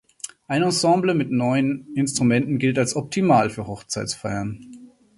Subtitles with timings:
[0.47, 4.65] Ein Ensemble mit neun Instrumenten gilt als optimal für Hochzeitsfeiern.